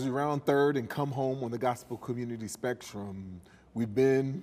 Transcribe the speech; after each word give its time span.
As 0.00 0.06
we 0.06 0.12
round 0.12 0.46
third 0.46 0.78
and 0.78 0.88
come 0.88 1.10
home 1.10 1.44
on 1.44 1.50
the 1.50 1.58
gospel 1.58 1.98
community 1.98 2.48
spectrum, 2.48 3.38
we've 3.74 3.94
been 3.94 4.42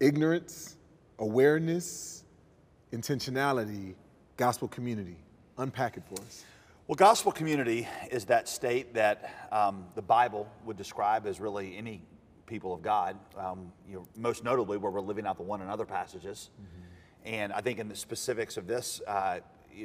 ignorance, 0.00 0.78
awareness, 1.18 2.24
intentionality, 2.94 3.94
gospel 4.38 4.68
community. 4.68 5.18
Unpack 5.58 5.98
it 5.98 6.02
for 6.08 6.18
us. 6.22 6.46
Well, 6.86 6.96
gospel 6.96 7.30
community 7.30 7.86
is 8.10 8.24
that 8.24 8.48
state 8.48 8.94
that 8.94 9.48
um, 9.52 9.84
the 9.96 10.00
Bible 10.00 10.48
would 10.64 10.78
describe 10.78 11.26
as 11.26 11.40
really 11.40 11.76
any 11.76 12.00
people 12.46 12.72
of 12.72 12.80
God. 12.80 13.18
Um, 13.36 13.70
you 13.86 13.96
know, 13.96 14.08
most 14.16 14.44
notably, 14.44 14.78
where 14.78 14.90
we're 14.90 15.02
living 15.02 15.26
out 15.26 15.36
the 15.36 15.42
one 15.42 15.60
another 15.60 15.84
passages. 15.84 16.48
Mm-hmm. 16.54 17.34
And 17.34 17.52
I 17.52 17.60
think 17.60 17.80
in 17.80 17.90
the 17.90 17.96
specifics 17.96 18.56
of 18.56 18.66
this 18.66 19.02
uh, 19.06 19.40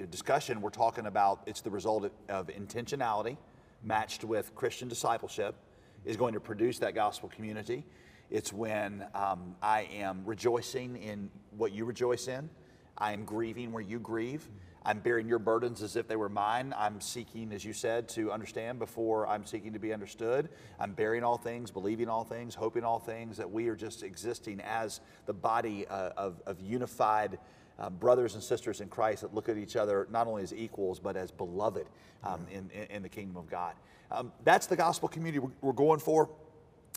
discussion, 0.10 0.62
we're 0.62 0.70
talking 0.70 1.06
about 1.06 1.42
it's 1.48 1.60
the 1.60 1.70
result 1.70 2.06
of, 2.06 2.12
of 2.30 2.48
intentionality 2.48 3.36
matched 3.84 4.24
with 4.24 4.54
Christian 4.56 4.88
discipleship 4.88 5.56
is 6.06 6.18
going 6.18 6.34
to 6.34 6.40
produce 6.40 6.80
that 6.80 6.96
gospel 6.96 7.30
community. 7.30 7.86
It's 8.30 8.54
when 8.54 9.06
um, 9.14 9.56
I 9.62 9.88
am 9.94 10.24
rejoicing 10.26 10.96
in 10.98 11.30
what 11.58 11.74
you 11.74 11.86
rejoice 11.86 12.28
in. 12.28 12.50
I 12.98 13.14
am 13.14 13.26
grieving 13.26 13.72
where 13.72 13.84
you 13.84 14.00
grieve. 14.00 14.48
I'm 14.84 15.00
bearing 15.00 15.28
your 15.28 15.38
burdens 15.38 15.84
as 15.84 15.96
if 15.96 16.08
they 16.08 16.16
were 16.16 16.30
mine. 16.30 16.74
I'm 16.76 17.02
seeking, 17.02 17.52
as 17.52 17.64
you 17.64 17.72
said, 17.72 18.10
to 18.10 18.32
understand 18.32 18.80
before 18.80 19.28
I'm 19.28 19.46
seeking 19.46 19.74
to 19.74 19.80
be 19.80 19.94
understood. 19.94 20.50
I'm 20.80 20.94
bearing 20.94 21.24
all 21.24 21.38
things, 21.38 21.70
believing 21.70 22.10
all 22.10 22.24
things, 22.24 22.56
hoping 22.56 22.84
all 22.84 23.00
things, 23.00 23.38
that 23.38 23.52
we 23.52 23.68
are 23.68 23.76
just 23.76 24.02
existing 24.02 24.60
as 24.62 25.02
the 25.28 25.34
body 25.34 25.86
uh, 25.88 26.12
of, 26.18 26.42
of 26.48 26.60
unified 26.62 27.38
uh, 27.82 27.90
brothers 27.90 28.36
and 28.36 28.44
sisters 28.44 28.80
in 28.80 28.88
Christ 28.88 29.22
that 29.22 29.34
look 29.34 29.50
at 29.50 29.58
each 29.58 29.76
other 29.76 30.08
not 30.12 30.28
only 30.28 30.44
as 30.44 30.54
equals, 30.54 31.00
but 31.00 31.18
as 31.18 31.32
beloved 31.32 31.88
um, 32.24 32.46
in, 32.52 32.70
in, 32.90 33.02
the 33.02 33.10
kingdom 33.10 33.36
of 33.38 33.50
God. 33.50 33.74
Um, 34.12 34.32
that's 34.44 34.68
the 34.68 34.76
gospel 34.76 35.10
community 35.10 35.40
we're, 35.40 35.52
we're 35.62 35.74
going 35.74 36.00
for. 36.00 36.30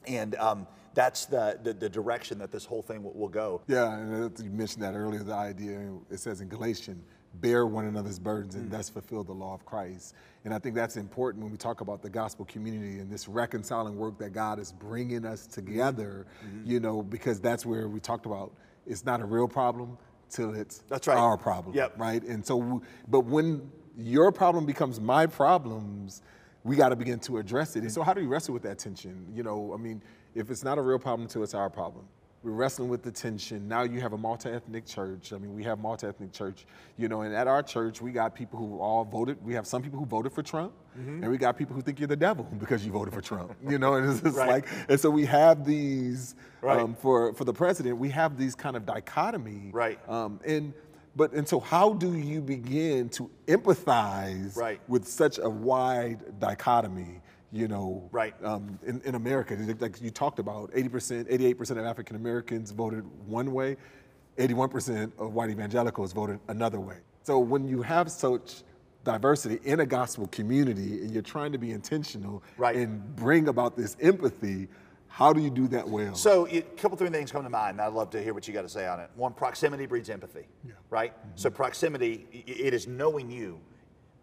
And 0.06 0.34
um, 0.34 0.66
that's 0.92 1.24
the, 1.24 1.58
the, 1.62 1.72
the, 1.72 1.88
direction 1.88 2.38
that 2.38 2.52
this 2.52 2.66
whole 2.66 2.82
thing 2.82 3.02
will, 3.02 3.14
will, 3.14 3.28
go. 3.28 3.62
Yeah, 3.66 3.96
and 3.96 4.38
you 4.38 4.50
mentioned 4.50 4.82
that 4.82 4.94
earlier, 4.94 5.22
the 5.22 5.32
idea, 5.32 5.92
it 6.10 6.18
says 6.18 6.42
in 6.42 6.48
Galatians, 6.48 7.02
bear 7.40 7.66
one 7.66 7.86
another's 7.86 8.18
burdens 8.18 8.54
and 8.54 8.68
mm. 8.68 8.70
thus 8.70 8.90
fulfill 8.90 9.24
the 9.24 9.32
law 9.32 9.54
of 9.54 9.64
Christ. 9.64 10.14
And 10.44 10.52
I 10.52 10.58
think 10.58 10.74
that's 10.74 10.96
important 10.96 11.42
when 11.42 11.50
we 11.50 11.56
talk 11.56 11.80
about 11.80 12.02
the 12.02 12.10
gospel 12.10 12.44
community 12.44 12.98
and 12.98 13.10
this 13.10 13.26
reconciling 13.26 13.96
work 13.96 14.18
that 14.18 14.34
God 14.34 14.58
is 14.58 14.72
bringing 14.72 15.24
us 15.24 15.46
together, 15.46 16.26
mm-hmm. 16.44 16.70
you 16.70 16.80
know, 16.80 17.02
because 17.02 17.40
that's 17.40 17.64
where 17.64 17.88
we 17.88 17.98
talked 17.98 18.26
about 18.26 18.52
it's 18.86 19.04
not 19.04 19.20
a 19.20 19.24
real 19.24 19.48
problem, 19.48 19.96
till 20.30 20.54
it's 20.54 20.78
That's 20.88 21.06
right. 21.06 21.16
our 21.16 21.36
problem. 21.36 21.74
Yep. 21.74 21.98
Right. 21.98 22.22
And 22.22 22.44
so, 22.44 22.82
but 23.08 23.20
when 23.20 23.70
your 23.96 24.32
problem 24.32 24.66
becomes 24.66 25.00
my 25.00 25.26
problems, 25.26 26.22
we 26.64 26.76
got 26.76 26.88
to 26.88 26.96
begin 26.96 27.18
to 27.20 27.38
address 27.38 27.76
it. 27.76 27.80
And 27.80 27.90
mm. 27.90 27.94
so, 27.94 28.02
how 28.02 28.14
do 28.14 28.20
we 28.20 28.26
wrestle 28.26 28.54
with 28.54 28.62
that 28.64 28.78
tension? 28.78 29.26
You 29.34 29.42
know, 29.42 29.72
I 29.74 29.76
mean, 29.76 30.02
if 30.34 30.50
it's 30.50 30.64
not 30.64 30.78
a 30.78 30.82
real 30.82 30.98
problem 30.98 31.22
until 31.22 31.42
it's 31.42 31.54
our 31.54 31.70
problem, 31.70 32.06
we're 32.44 32.50
wrestling 32.50 32.90
with 32.90 33.02
the 33.02 33.10
tension. 33.10 33.66
Now 33.66 33.84
you 33.84 34.00
have 34.02 34.12
a 34.12 34.18
multi-ethnic 34.18 34.84
church. 34.84 35.32
I 35.32 35.38
mean, 35.38 35.54
we 35.54 35.64
have 35.64 35.78
multi-ethnic 35.78 36.30
church, 36.32 36.66
you 36.98 37.08
know, 37.08 37.22
and 37.22 37.34
at 37.34 37.48
our 37.48 37.62
church 37.62 38.02
we 38.02 38.12
got 38.12 38.34
people 38.34 38.58
who 38.58 38.78
all 38.80 39.04
voted. 39.04 39.42
We 39.42 39.54
have 39.54 39.66
some 39.66 39.80
people 39.80 39.98
who 39.98 40.04
voted 40.04 40.32
for 40.32 40.42
Trump, 40.42 40.72
mm-hmm. 40.98 41.22
and 41.22 41.32
we 41.32 41.38
got 41.38 41.56
people 41.56 41.74
who 41.74 41.80
think 41.80 41.98
you're 41.98 42.06
the 42.06 42.16
devil 42.16 42.44
because 42.58 42.84
you 42.84 42.92
voted 42.92 43.14
for 43.14 43.22
Trump. 43.22 43.56
You 43.66 43.78
know, 43.78 43.94
and 43.94 44.08
it's 44.10 44.20
just 44.20 44.36
right. 44.36 44.48
like, 44.48 44.68
and 44.88 45.00
so 45.00 45.08
we 45.08 45.24
have 45.24 45.64
these 45.64 46.34
right. 46.60 46.78
um, 46.78 46.94
for 46.94 47.32
for 47.32 47.44
the 47.44 47.54
president. 47.54 47.96
We 47.96 48.10
have 48.10 48.36
these 48.36 48.54
kind 48.54 48.76
of 48.76 48.84
dichotomy, 48.84 49.70
right? 49.72 49.98
Um, 50.06 50.38
and 50.44 50.74
but 51.16 51.32
and 51.32 51.48
so 51.48 51.60
how 51.60 51.94
do 51.94 52.14
you 52.14 52.42
begin 52.42 53.08
to 53.10 53.30
empathize 53.46 54.56
right. 54.56 54.80
with 54.86 55.08
such 55.08 55.38
a 55.38 55.48
wide 55.48 56.38
dichotomy? 56.38 57.20
You 57.54 57.68
know, 57.68 58.08
right. 58.10 58.34
Um, 58.42 58.78
in, 58.84 59.00
in 59.04 59.14
America. 59.14 59.56
Like 59.78 60.02
you 60.02 60.10
talked 60.10 60.40
about, 60.40 60.72
80%, 60.72 61.30
88% 61.30 61.70
of 61.70 61.78
African 61.78 62.16
Americans 62.16 62.72
voted 62.72 63.04
one 63.26 63.52
way, 63.52 63.76
81% 64.38 65.12
of 65.18 65.32
white 65.32 65.50
evangelicals 65.50 66.12
voted 66.12 66.40
another 66.48 66.80
way. 66.80 66.96
So 67.22 67.38
when 67.38 67.68
you 67.68 67.80
have 67.82 68.10
such 68.10 68.64
diversity 69.04 69.60
in 69.64 69.80
a 69.80 69.86
gospel 69.86 70.26
community 70.28 71.00
and 71.02 71.12
you're 71.12 71.22
trying 71.22 71.52
to 71.52 71.58
be 71.58 71.70
intentional 71.70 72.42
right. 72.58 72.74
and 72.74 73.14
bring 73.14 73.46
about 73.46 73.76
this 73.76 73.96
empathy, 74.00 74.66
how 75.06 75.32
do 75.32 75.40
you 75.40 75.50
do 75.50 75.68
that 75.68 75.88
well? 75.88 76.16
So, 76.16 76.48
a 76.48 76.60
couple 76.60 76.98
three 76.98 77.08
things 77.08 77.30
come 77.30 77.44
to 77.44 77.48
mind. 77.48 77.74
And 77.74 77.82
I'd 77.82 77.92
love 77.92 78.10
to 78.10 78.20
hear 78.20 78.34
what 78.34 78.48
you 78.48 78.52
got 78.52 78.62
to 78.62 78.68
say 78.68 78.88
on 78.88 78.98
it. 78.98 79.08
One, 79.14 79.32
proximity 79.32 79.86
breeds 79.86 80.10
empathy, 80.10 80.48
yeah. 80.66 80.72
right? 80.90 81.16
Mm-hmm. 81.16 81.30
So, 81.36 81.50
proximity, 81.50 82.26
it 82.32 82.74
is 82.74 82.88
knowing 82.88 83.30
you 83.30 83.60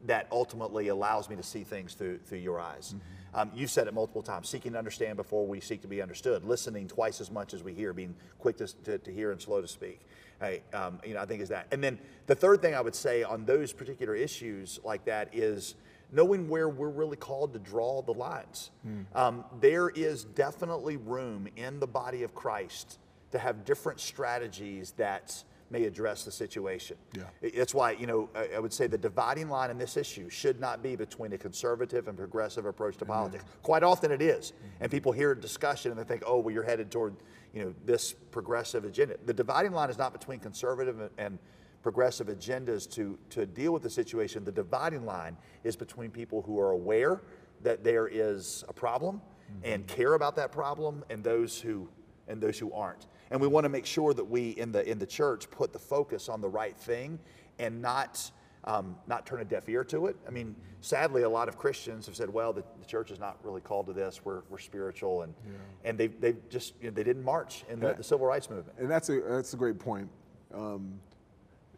that 0.05 0.27
ultimately 0.31 0.87
allows 0.87 1.29
me 1.29 1.35
to 1.35 1.43
see 1.43 1.63
things 1.63 1.93
through 1.93 2.19
through 2.19 2.39
your 2.39 2.59
eyes. 2.59 2.95
Mm-hmm. 2.95 3.39
Um, 3.39 3.51
you've 3.55 3.71
said 3.71 3.87
it 3.87 3.93
multiple 3.93 4.21
times: 4.21 4.49
seeking 4.49 4.73
to 4.73 4.77
understand 4.77 5.17
before 5.17 5.45
we 5.47 5.59
seek 5.59 5.81
to 5.81 5.87
be 5.87 6.01
understood, 6.01 6.43
listening 6.43 6.87
twice 6.87 7.21
as 7.21 7.31
much 7.31 7.53
as 7.53 7.63
we 7.63 7.73
hear, 7.73 7.93
being 7.93 8.15
quick 8.39 8.57
to, 8.57 8.67
to, 8.83 8.97
to 8.97 9.11
hear 9.11 9.31
and 9.31 9.41
slow 9.41 9.61
to 9.61 9.67
speak. 9.67 10.01
Hey, 10.39 10.63
um, 10.73 10.99
you 11.05 11.13
know, 11.13 11.21
I 11.21 11.25
think 11.25 11.41
is 11.41 11.49
that. 11.49 11.67
And 11.71 11.83
then 11.83 11.99
the 12.25 12.35
third 12.35 12.61
thing 12.61 12.73
I 12.73 12.81
would 12.81 12.95
say 12.95 13.23
on 13.23 13.45
those 13.45 13.73
particular 13.73 14.15
issues 14.15 14.79
like 14.83 15.05
that 15.05 15.29
is 15.33 15.75
knowing 16.11 16.49
where 16.49 16.67
we're 16.67 16.89
really 16.89 17.15
called 17.15 17.53
to 17.53 17.59
draw 17.59 18.01
the 18.01 18.11
lines. 18.11 18.71
Mm. 18.85 19.05
Um, 19.15 19.45
there 19.59 19.89
is 19.89 20.23
definitely 20.23 20.97
room 20.97 21.47
in 21.55 21.79
the 21.79 21.87
body 21.87 22.23
of 22.23 22.35
Christ 22.35 22.99
to 23.31 23.39
have 23.39 23.63
different 23.63 23.99
strategies 23.99 24.91
that 24.97 25.43
may 25.71 25.85
address 25.85 26.25
the 26.25 26.31
situation. 26.31 26.97
Yeah. 27.15 27.23
That's 27.55 27.73
why, 27.73 27.91
you 27.91 28.05
know, 28.05 28.29
I 28.35 28.59
would 28.59 28.73
say 28.73 28.87
the 28.87 28.97
dividing 28.97 29.49
line 29.49 29.71
in 29.71 29.77
this 29.77 29.95
issue 29.95 30.29
should 30.29 30.59
not 30.59 30.83
be 30.83 30.95
between 30.95 31.31
a 31.33 31.37
conservative 31.37 32.07
and 32.07 32.17
progressive 32.17 32.65
approach 32.65 32.97
to 32.97 33.05
politics. 33.05 33.43
Mm-hmm. 33.43 33.61
Quite 33.61 33.83
often 33.83 34.11
it 34.11 34.21
is. 34.21 34.51
Mm-hmm. 34.51 34.83
And 34.83 34.91
people 34.91 35.11
hear 35.11 35.31
a 35.31 35.39
discussion 35.39 35.91
and 35.91 35.99
they 35.99 36.03
think, 36.03 36.23
oh, 36.25 36.39
well, 36.39 36.53
you're 36.53 36.63
headed 36.63 36.91
toward, 36.91 37.15
you 37.53 37.63
know, 37.63 37.73
this 37.85 38.13
progressive 38.13 38.83
agenda. 38.83 39.15
The 39.25 39.33
dividing 39.33 39.71
line 39.71 39.89
is 39.89 39.97
not 39.97 40.11
between 40.11 40.39
conservative 40.39 41.09
and 41.17 41.39
progressive 41.81 42.27
agendas 42.27 42.89
to, 42.91 43.17
to 43.29 43.45
deal 43.45 43.71
with 43.71 43.81
the 43.81 43.89
situation. 43.89 44.43
The 44.43 44.51
dividing 44.51 45.05
line 45.05 45.37
is 45.63 45.75
between 45.75 46.11
people 46.11 46.41
who 46.41 46.59
are 46.59 46.71
aware 46.71 47.21
that 47.63 47.83
there 47.83 48.07
is 48.07 48.63
a 48.67 48.73
problem 48.73 49.17
mm-hmm. 49.17 49.73
and 49.73 49.87
care 49.87 50.15
about 50.15 50.35
that 50.35 50.51
problem 50.51 51.03
and 51.09 51.23
those 51.23 51.59
who 51.59 51.89
and 52.27 52.41
those 52.41 52.57
who 52.57 52.71
aren't. 52.71 53.07
And 53.31 53.39
we 53.39 53.47
want 53.47 53.63
to 53.63 53.69
make 53.69 53.85
sure 53.85 54.13
that 54.13 54.23
we 54.23 54.49
in 54.51 54.71
the 54.71 54.87
in 54.87 54.99
the 54.99 55.05
church 55.05 55.49
put 55.49 55.73
the 55.73 55.79
focus 55.79 56.29
on 56.29 56.41
the 56.41 56.49
right 56.49 56.75
thing 56.75 57.17
and 57.59 57.81
not 57.81 58.29
um, 58.65 58.95
not 59.07 59.25
turn 59.25 59.41
a 59.41 59.45
deaf 59.45 59.67
ear 59.69 59.83
to 59.85 60.07
it. 60.07 60.15
I 60.27 60.31
mean, 60.31 60.55
sadly, 60.81 61.23
a 61.23 61.29
lot 61.29 61.47
of 61.47 61.57
Christians 61.57 62.05
have 62.05 62.15
said, 62.15 62.29
"Well, 62.29 62.53
the, 62.53 62.63
the 62.79 62.85
church 62.85 63.09
is 63.09 63.19
not 63.19 63.37
really 63.43 63.61
called 63.61 63.87
to 63.87 63.93
this. 63.93 64.23
We're, 64.23 64.41
we're 64.49 64.59
spiritual," 64.59 65.23
and 65.23 65.33
yeah. 65.45 65.89
and 65.89 65.97
they 65.97 66.07
they 66.07 66.35
just 66.49 66.73
you 66.81 66.89
know, 66.89 66.93
they 66.93 67.03
didn't 67.03 67.23
march 67.23 67.63
in 67.69 67.79
the, 67.79 67.93
the, 67.93 68.03
civil 68.03 68.27
rights 68.27 68.49
movement. 68.49 68.77
And 68.77 68.91
that's 68.91 69.09
a 69.09 69.21
that's 69.21 69.53
a 69.53 69.57
great 69.57 69.79
point. 69.79 70.09
Um, 70.53 70.99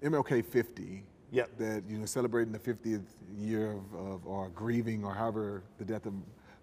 MLK 0.03 0.44
50. 0.44 1.03
Yep. 1.31 1.58
That 1.58 1.84
you 1.88 1.97
know, 1.97 2.06
celebrating 2.06 2.52
the 2.52 2.59
50th 2.59 3.06
year 3.36 3.72
of, 3.72 3.94
of 3.96 4.28
or 4.28 4.50
grieving 4.50 5.03
or 5.03 5.13
however 5.13 5.63
the 5.78 5.86
death 5.86 6.06
of 6.06 6.13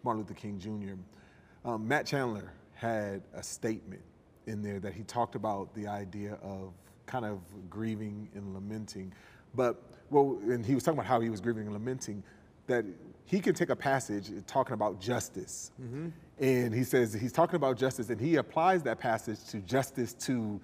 Martin 0.03 0.23
Luther 0.23 0.35
King 0.35 0.59
Jr. 0.59 1.69
Um, 1.69 1.89
Matt 1.89 2.07
Chandler 2.07 2.53
had 2.75 3.23
a 3.35 3.43
statement 3.43 4.03
in 4.51 4.63
there 4.63 4.81
that 4.81 4.93
he 4.93 5.03
talked 5.05 5.35
about 5.35 5.73
the 5.75 5.87
idea 5.87 6.35
of 6.43 6.73
kind 7.07 7.25
of 7.25 7.39
grieving 7.71 8.29
and 8.35 8.53
lamenting. 8.53 9.13
But, 9.55 9.83
well, 10.11 10.39
and 10.43 10.65
he 10.65 10.75
was 10.75 10.83
talking 10.85 10.99
about 10.99 11.09
how 11.09 11.21
he 11.21 11.31
was 11.31 11.41
grieving 11.41 11.65
and 11.65 11.73
lamenting, 11.73 12.23
that 12.67 12.85
he 13.25 13.41
can 13.41 13.55
take 13.55 13.71
a 13.71 13.77
passage 13.77 14.31
talking 14.47 14.75
about 14.75 15.01
justice. 15.01 15.73
Mm-hmm. 15.81 16.09
And 16.39 16.75
he 16.75 16.85
says 16.85 17.13
he's 17.13 17.33
talking 17.33 17.57
about 17.57 17.77
justice, 17.77 18.11
and 18.11 18.21
he 18.21 18.37
applies 18.37 18.83
that 18.85 18.99
passage 18.99 19.45
to 19.51 19.59
justice 19.59 20.15
to 20.15 20.61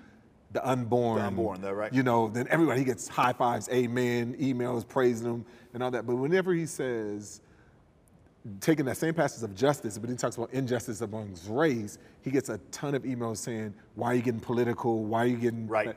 the 0.52 0.66
unborn. 0.68 1.18
The 1.18 1.26
unborn, 1.26 1.60
though, 1.60 1.72
right? 1.72 1.92
You 1.92 2.02
know, 2.02 2.28
then 2.28 2.46
everybody, 2.48 2.80
he 2.80 2.84
gets 2.84 3.08
high 3.08 3.32
fives, 3.32 3.68
amen, 3.68 4.36
emails 4.40 4.86
praising 4.86 5.26
him, 5.26 5.44
and 5.74 5.82
all 5.82 5.90
that. 5.90 6.06
But 6.06 6.16
whenever 6.16 6.54
he 6.54 6.66
says, 6.66 7.40
taking 8.60 8.84
that 8.86 8.96
same 8.96 9.14
passage 9.14 9.42
of 9.42 9.54
justice, 9.54 9.98
but 9.98 10.10
he 10.10 10.16
talks 10.16 10.36
about 10.36 10.52
injustice 10.52 11.00
amongst 11.00 11.48
race, 11.48 11.98
he 12.22 12.30
gets 12.30 12.48
a 12.48 12.58
ton 12.70 12.94
of 12.94 13.02
emails 13.02 13.38
saying, 13.38 13.74
"Why 13.94 14.12
are 14.12 14.14
you 14.14 14.22
getting 14.22 14.40
political? 14.40 15.04
Why 15.04 15.24
are 15.24 15.26
you 15.26 15.36
getting 15.36 15.66
right?" 15.66 15.96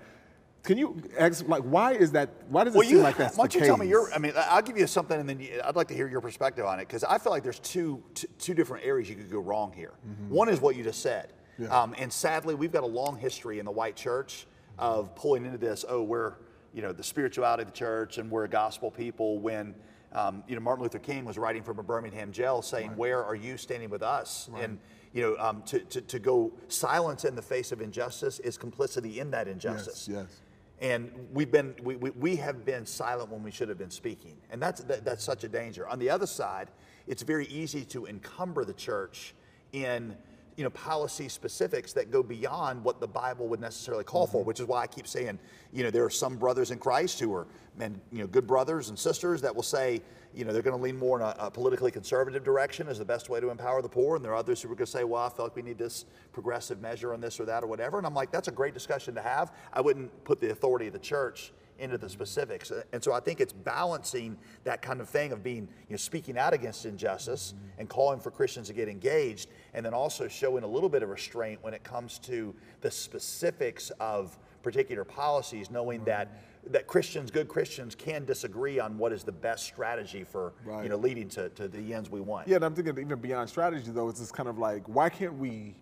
Can 0.63 0.77
you 0.77 1.01
ask, 1.17 1.47
like, 1.47 1.63
why 1.63 1.93
is 1.93 2.11
that? 2.11 2.29
Why 2.49 2.65
does 2.65 2.75
it 2.75 2.77
well, 2.77 2.87
seem 2.87 2.97
you, 2.97 3.03
like 3.03 3.17
that's 3.17 3.37
Why 3.37 3.43
don't 3.43 3.53
you 3.53 3.59
case? 3.61 3.67
tell 3.67 3.77
me 3.77 3.87
your? 3.87 4.13
I 4.13 4.17
mean, 4.17 4.33
I'll 4.35 4.61
give 4.61 4.77
you 4.77 4.87
something, 4.87 5.19
and 5.19 5.27
then 5.27 5.39
you, 5.39 5.61
I'd 5.63 5.75
like 5.75 5.87
to 5.87 5.93
hear 5.93 6.07
your 6.07 6.21
perspective 6.21 6.65
on 6.65 6.79
it 6.79 6.87
because 6.87 7.03
I 7.03 7.17
feel 7.17 7.31
like 7.31 7.43
there's 7.43 7.59
two, 7.59 8.03
two, 8.13 8.27
two 8.37 8.53
different 8.53 8.85
areas 8.85 9.09
you 9.09 9.15
could 9.15 9.31
go 9.31 9.39
wrong 9.39 9.71
here. 9.73 9.93
Mm-hmm. 10.07 10.33
One 10.33 10.49
is 10.49 10.59
what 10.59 10.75
you 10.75 10.83
just 10.83 11.01
said, 11.01 11.31
yeah. 11.57 11.67
um, 11.67 11.95
and 11.97 12.11
sadly, 12.11 12.55
we've 12.55 12.73
got 12.73 12.83
a 12.83 12.87
long 12.87 13.17
history 13.17 13.59
in 13.59 13.65
the 13.65 13.71
white 13.71 13.95
church 13.95 14.47
of 14.77 15.15
pulling 15.15 15.45
into 15.45 15.57
this. 15.57 15.85
Oh, 15.87 16.03
we're 16.03 16.33
you 16.73 16.81
know 16.81 16.91
the 16.91 17.03
spirituality 17.03 17.63
of 17.63 17.69
the 17.69 17.77
church, 17.77 18.17
and 18.17 18.29
we're 18.29 18.43
a 18.43 18.49
gospel 18.49 18.91
people 18.91 19.39
when 19.39 19.73
um, 20.13 20.43
you 20.47 20.55
know, 20.55 20.61
Martin 20.61 20.83
Luther 20.83 20.99
King 20.99 21.25
was 21.25 21.37
writing 21.37 21.63
from 21.63 21.79
a 21.79 21.83
Birmingham 21.83 22.31
jail 22.31 22.61
saying, 22.61 22.89
right. 22.89 22.97
Where 22.97 23.23
are 23.23 23.35
you 23.35 23.57
standing 23.57 23.89
with 23.89 24.03
us? 24.03 24.49
Right. 24.51 24.63
And, 24.63 24.79
you 25.13 25.21
know, 25.21 25.37
um, 25.37 25.63
to, 25.63 25.79
to, 25.79 26.01
to 26.01 26.19
go 26.19 26.51
silence 26.67 27.25
in 27.25 27.35
the 27.35 27.41
face 27.41 27.71
of 27.71 27.81
injustice 27.81 28.39
is 28.39 28.57
complicity 28.57 29.19
in 29.19 29.31
that 29.31 29.47
injustice. 29.47 30.07
Yes, 30.07 30.23
yes. 30.23 30.41
And 30.81 31.11
we've 31.33 31.51
been, 31.51 31.75
we, 31.83 31.95
we, 31.97 32.09
we 32.11 32.35
have 32.37 32.65
been 32.65 32.85
silent 32.85 33.29
when 33.29 33.43
we 33.43 33.51
should 33.51 33.69
have 33.69 33.77
been 33.77 33.91
speaking. 33.91 34.37
And 34.49 34.61
that's, 34.61 34.81
that, 34.83 35.03
that's 35.03 35.23
such 35.23 35.43
a 35.43 35.49
danger. 35.49 35.87
On 35.87 35.99
the 35.99 36.09
other 36.09 36.27
side, 36.27 36.69
it's 37.05 37.21
very 37.21 37.47
easy 37.47 37.83
to 37.85 38.05
encumber 38.05 38.63
the 38.63 38.73
church 38.73 39.33
in 39.73 40.15
you 40.59 40.65
know, 40.65 40.69
policy 40.71 41.29
specifics 41.29 41.93
that 41.93 42.11
go 42.11 42.21
beyond 42.21 42.83
what 42.83 42.99
the 42.99 43.07
Bible 43.07 43.47
would 43.47 43.61
necessarily 43.61 44.03
call 44.03 44.27
for, 44.27 44.39
mm-hmm. 44.39 44.47
which 44.47 44.59
is 44.59 44.65
why 44.65 44.81
I 44.81 44.87
keep 44.87 45.07
saying, 45.07 45.39
you 45.71 45.83
know, 45.83 45.89
there 45.89 46.03
are 46.03 46.09
some 46.09 46.35
brothers 46.35 46.71
in 46.71 46.79
Christ 46.79 47.17
who 47.17 47.33
are, 47.33 47.47
men, 47.77 48.01
you 48.11 48.19
know, 48.19 48.27
good 48.27 48.45
brothers 48.45 48.89
and 48.89 48.99
sisters 48.99 49.39
that 49.41 49.55
will 49.55 49.63
say, 49.63 50.01
you 50.33 50.43
know, 50.43 50.51
they're 50.51 50.61
going 50.61 50.75
to 50.75 50.83
lean 50.83 50.97
more 50.97 51.17
in 51.17 51.25
a, 51.25 51.33
a, 51.39 51.49
politically 51.49 51.91
conservative 51.91 52.43
direction 52.43 52.89
as 52.89 52.99
the 52.99 53.05
best 53.05 53.29
way 53.29 53.39
to 53.39 53.49
empower 53.51 53.81
the 53.81 53.87
poor. 53.87 54.17
And 54.17 54.25
there 54.25 54.33
are 54.33 54.35
others 54.35 54.61
who 54.61 54.69
are 54.69 54.75
going 54.75 54.85
to 54.85 54.91
say, 54.91 55.05
well, 55.05 55.23
I 55.23 55.29
feel 55.29 55.45
like 55.45 55.55
we 55.55 55.61
need 55.61 55.77
this 55.77 56.03
progressive 56.33 56.81
measure 56.81 57.13
on 57.13 57.21
this 57.21 57.39
or 57.39 57.45
that 57.45 57.63
or 57.63 57.67
whatever. 57.67 57.97
And 57.97 58.05
I'm 58.05 58.13
like, 58.13 58.29
that's 58.29 58.49
a 58.49 58.51
great 58.51 58.73
discussion 58.73 59.15
to 59.15 59.21
have. 59.21 59.53
I 59.71 59.79
wouldn't 59.79 60.25
put 60.25 60.41
the 60.41 60.51
authority 60.51 60.87
of 60.87 60.93
the 60.93 60.99
church 60.99 61.53
into 61.79 61.97
the 61.97 62.09
specifics. 62.09 62.71
And 62.93 63.03
so 63.03 63.13
I 63.13 63.19
think 63.19 63.39
it's 63.39 63.53
balancing 63.53 64.37
that 64.63 64.81
kind 64.81 65.01
of 65.01 65.09
thing 65.09 65.31
of 65.31 65.43
being, 65.43 65.67
you 65.87 65.91
know, 65.91 65.97
speaking 65.97 66.37
out 66.37 66.53
against 66.53 66.85
injustice 66.85 67.53
mm-hmm. 67.55 67.81
and 67.81 67.89
calling 67.89 68.19
for 68.19 68.31
Christians 68.31 68.67
to 68.67 68.73
get 68.73 68.87
engaged, 68.87 69.49
and 69.73 69.85
then 69.85 69.93
also 69.93 70.27
showing 70.27 70.63
a 70.63 70.67
little 70.67 70.89
bit 70.89 71.03
of 71.03 71.09
restraint 71.09 71.59
when 71.61 71.73
it 71.73 71.83
comes 71.83 72.19
to 72.19 72.53
the 72.81 72.91
specifics 72.91 73.91
of 73.99 74.37
particular 74.61 75.03
policies, 75.03 75.71
knowing 75.71 76.03
that 76.05 76.43
that 76.67 76.87
Christians, 76.87 77.31
good 77.31 77.47
Christians, 77.47 77.95
can 77.95 78.25
disagree 78.25 78.79
on 78.79 78.97
what 78.97 79.13
is 79.13 79.23
the 79.23 79.31
best 79.31 79.63
strategy 79.63 80.25
for 80.25 80.53
right. 80.65 80.83
you 80.83 80.89
know 80.89 80.97
leading 80.97 81.29
to, 81.29 81.49
to 81.49 81.67
the 81.67 81.93
ends 81.93 82.09
we 82.09 82.19
want. 82.19 82.47
Yeah, 82.47 82.57
and 82.57 82.65
I'm 82.65 82.75
thinking 82.75 82.97
even 82.99 83.19
beyond 83.19 83.49
strategy 83.49 83.91
though, 83.91 84.09
it's 84.09 84.19
just 84.19 84.33
kind 84.33 84.49
of 84.49 84.57
like 84.57 84.87
why 84.87 85.09
can't 85.09 85.33
we 85.35 85.75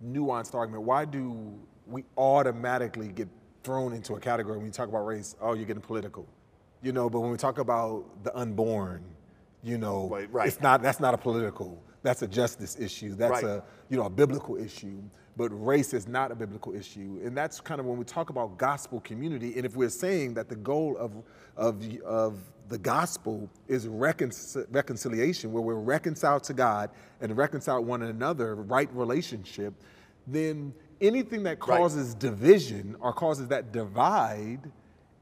nuance 0.00 0.50
the 0.50 0.58
argument? 0.58 0.82
Why 0.82 1.04
do 1.04 1.54
we 1.86 2.04
automatically 2.16 3.08
get 3.08 3.28
thrown 3.66 3.92
into 3.92 4.14
a 4.14 4.20
category 4.20 4.56
when 4.56 4.66
you 4.66 4.72
talk 4.72 4.88
about 4.88 5.04
race. 5.04 5.34
Oh, 5.40 5.54
you're 5.54 5.66
getting 5.66 5.82
political, 5.82 6.24
you 6.82 6.92
know. 6.92 7.10
But 7.10 7.20
when 7.20 7.32
we 7.32 7.36
talk 7.36 7.58
about 7.58 8.22
the 8.22 8.34
unborn, 8.34 9.04
you 9.64 9.76
know, 9.76 10.08
right, 10.08 10.32
right. 10.32 10.46
it's 10.46 10.60
not. 10.60 10.82
That's 10.82 11.00
not 11.00 11.12
a 11.14 11.18
political. 11.18 11.82
That's 12.02 12.22
a 12.22 12.28
justice 12.28 12.78
issue. 12.78 13.16
That's 13.16 13.42
right. 13.42 13.44
a 13.44 13.64
you 13.90 13.98
know 13.98 14.04
a 14.04 14.10
biblical 14.10 14.56
issue. 14.56 15.02
But 15.36 15.48
race 15.48 15.92
is 15.92 16.06
not 16.06 16.30
a 16.30 16.34
biblical 16.34 16.74
issue, 16.74 17.20
and 17.22 17.36
that's 17.36 17.60
kind 17.60 17.80
of 17.80 17.86
when 17.86 17.98
we 17.98 18.04
talk 18.04 18.30
about 18.30 18.56
gospel 18.56 19.00
community. 19.00 19.54
And 19.56 19.66
if 19.66 19.74
we're 19.74 19.90
saying 19.90 20.34
that 20.34 20.48
the 20.48 20.56
goal 20.56 20.96
of 20.96 21.12
of 21.56 21.82
of 22.04 22.38
the 22.68 22.78
gospel 22.78 23.50
is 23.66 23.86
reconcil- 23.86 24.66
reconciliation, 24.70 25.52
where 25.52 25.62
we're 25.62 25.74
reconciled 25.74 26.44
to 26.44 26.54
God 26.54 26.90
and 27.20 27.36
reconcile 27.36 27.84
one 27.84 28.02
another, 28.02 28.54
right 28.54 28.88
relationship, 28.94 29.74
then 30.26 30.72
anything 31.00 31.42
that 31.44 31.58
causes 31.58 32.10
right. 32.10 32.18
division 32.18 32.96
or 33.00 33.12
causes 33.12 33.48
that 33.48 33.72
divide 33.72 34.70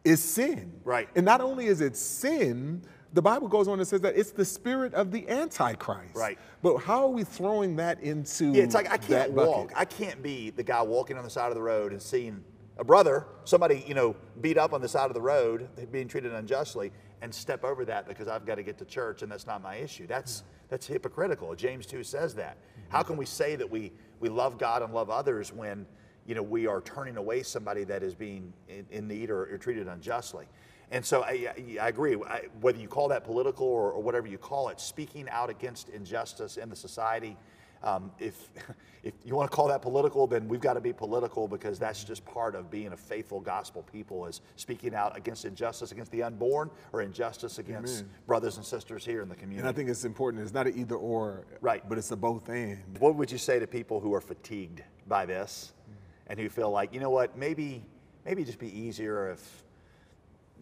is 0.04 0.22
sin. 0.22 0.72
Right. 0.84 1.08
And 1.16 1.24
not 1.24 1.40
only 1.40 1.66
is 1.66 1.80
it 1.80 1.96
sin, 1.96 2.82
the 3.12 3.22
Bible 3.22 3.48
goes 3.48 3.68
on 3.68 3.78
and 3.78 3.86
says 3.86 4.00
that 4.02 4.16
it's 4.16 4.32
the 4.32 4.44
spirit 4.44 4.92
of 4.94 5.10
the 5.12 5.28
Antichrist. 5.28 6.16
Right. 6.16 6.38
But 6.62 6.78
how 6.78 7.04
are 7.04 7.10
we 7.10 7.24
throwing 7.24 7.76
that 7.76 8.00
into 8.02 8.46
Yeah, 8.46 8.64
it's 8.64 8.74
like 8.74 8.90
I 8.90 8.96
can't 8.96 9.32
walk. 9.32 9.72
I 9.76 9.84
can't 9.84 10.22
be 10.22 10.50
the 10.50 10.62
guy 10.62 10.82
walking 10.82 11.16
on 11.16 11.24
the 11.24 11.30
side 11.30 11.48
of 11.48 11.54
the 11.54 11.62
road 11.62 11.92
and 11.92 12.02
seeing 12.02 12.44
a 12.76 12.84
brother, 12.84 13.26
somebody, 13.44 13.84
you 13.86 13.94
know, 13.94 14.16
beat 14.40 14.58
up 14.58 14.72
on 14.72 14.80
the 14.80 14.88
side 14.88 15.06
of 15.06 15.14
the 15.14 15.20
road, 15.20 15.68
being 15.92 16.08
treated 16.08 16.32
unjustly, 16.32 16.92
and 17.22 17.34
step 17.34 17.64
over 17.64 17.84
that 17.84 18.06
because 18.06 18.28
I've 18.28 18.44
got 18.44 18.56
to 18.56 18.62
get 18.62 18.78
to 18.78 18.84
church 18.84 19.22
and 19.22 19.30
that's 19.30 19.46
not 19.46 19.62
my 19.62 19.76
issue. 19.76 20.06
That's 20.06 20.42
that's 20.68 20.86
hypocritical. 20.86 21.54
James 21.54 21.86
2 21.86 22.02
says 22.02 22.34
that. 22.34 22.56
How 22.88 23.02
can 23.02 23.16
we 23.16 23.26
say 23.26 23.54
that 23.56 23.70
we 23.70 23.92
we 24.20 24.28
love 24.28 24.58
God 24.58 24.82
and 24.82 24.92
love 24.92 25.10
others 25.10 25.52
when 25.52 25.86
you 26.26 26.34
know 26.34 26.42
we 26.42 26.66
are 26.66 26.80
turning 26.80 27.16
away 27.16 27.42
somebody 27.42 27.84
that 27.84 28.02
is 28.02 28.14
being 28.14 28.52
in, 28.68 28.86
in 28.90 29.08
need 29.08 29.30
or, 29.30 29.42
or, 29.54 29.58
treated 29.58 29.88
unjustly. 29.88 30.46
And 30.90 31.04
so 31.04 31.22
I, 31.22 31.52
I 31.80 31.88
agree. 31.88 32.16
I, 32.16 32.42
whether 32.60 32.78
you 32.78 32.88
call 32.88 33.08
that 33.08 33.24
political 33.24 33.66
or, 33.66 33.92
or, 33.92 34.02
whatever 34.02 34.26
you 34.26 34.38
call 34.38 34.68
it, 34.68 34.80
speaking 34.80 35.28
out 35.30 35.50
against 35.50 35.88
injustice 35.88 36.56
in 36.56 36.68
the 36.68 36.76
society. 36.76 37.36
Um, 37.84 38.10
if 38.18 38.50
if 39.04 39.12
you 39.24 39.36
want 39.36 39.50
to 39.50 39.54
call 39.54 39.68
that 39.68 39.82
political, 39.82 40.26
then 40.26 40.48
we've 40.48 40.60
got 40.60 40.72
to 40.72 40.80
be 40.80 40.92
political 40.92 41.46
because 41.46 41.78
that's 41.78 42.02
just 42.02 42.24
part 42.24 42.54
of 42.54 42.70
being 42.70 42.92
a 42.92 42.96
faithful 42.96 43.38
gospel 43.38 43.82
people 43.92 44.24
is 44.26 44.40
speaking 44.56 44.94
out 44.94 45.16
against 45.16 45.44
injustice 45.44 45.92
against 45.92 46.10
the 46.10 46.22
unborn 46.22 46.70
or 46.92 47.02
injustice 47.02 47.58
against 47.58 48.00
Amen. 48.00 48.10
brothers 48.26 48.56
and 48.56 48.64
sisters 48.64 49.04
here 49.04 49.20
in 49.20 49.28
the 49.28 49.34
community. 49.34 49.60
And 49.60 49.68
I 49.68 49.72
think 49.72 49.90
it's 49.90 50.06
important. 50.06 50.42
It's 50.42 50.54
not 50.54 50.66
an 50.66 50.78
either 50.78 50.96
or, 50.96 51.44
right? 51.60 51.86
But 51.86 51.98
it's 51.98 52.10
a 52.10 52.16
both 52.16 52.48
and. 52.48 52.78
What 52.98 53.14
would 53.16 53.30
you 53.30 53.38
say 53.38 53.58
to 53.58 53.66
people 53.66 54.00
who 54.00 54.14
are 54.14 54.22
fatigued 54.22 54.82
by 55.06 55.26
this 55.26 55.74
and 56.26 56.40
who 56.40 56.48
feel 56.48 56.70
like, 56.70 56.94
you 56.94 57.00
know 57.00 57.10
what, 57.10 57.36
maybe 57.36 57.82
maybe 58.24 58.42
just 58.42 58.58
be 58.58 58.78
easier 58.78 59.30
if 59.30 59.63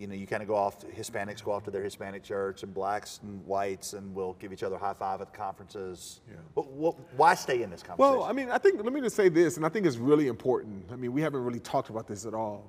you 0.02 0.08
know, 0.08 0.14
you 0.14 0.26
kind 0.26 0.42
of 0.42 0.48
go 0.48 0.56
off, 0.56 0.80
Hispanics 0.80 1.44
go 1.44 1.52
off 1.52 1.62
to 1.62 1.70
their 1.70 1.84
Hispanic 1.84 2.24
church, 2.24 2.64
and 2.64 2.74
blacks 2.74 3.20
and 3.22 3.46
whites, 3.46 3.92
and 3.92 4.12
we'll 4.12 4.32
give 4.34 4.52
each 4.52 4.64
other 4.64 4.74
a 4.74 4.78
high 4.78 4.94
five 4.94 5.20
at 5.20 5.32
the 5.32 5.38
conferences. 5.38 6.20
Yeah. 6.28 6.34
But, 6.56 6.66
well, 6.72 6.98
why 7.16 7.36
stay 7.36 7.62
in 7.62 7.70
this 7.70 7.84
conversation? 7.84 8.18
Well, 8.18 8.24
I 8.24 8.32
mean, 8.32 8.50
I 8.50 8.58
think, 8.58 8.82
let 8.82 8.92
me 8.92 9.00
just 9.00 9.14
say 9.14 9.28
this, 9.28 9.58
and 9.58 9.64
I 9.64 9.68
think 9.68 9.86
it's 9.86 9.98
really 9.98 10.26
important. 10.26 10.86
I 10.90 10.96
mean, 10.96 11.12
we 11.12 11.22
haven't 11.22 11.44
really 11.44 11.60
talked 11.60 11.88
about 11.88 12.08
this 12.08 12.26
at 12.26 12.34
all. 12.34 12.64